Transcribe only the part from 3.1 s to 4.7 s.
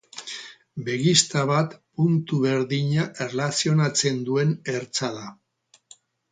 erlazionatzen duen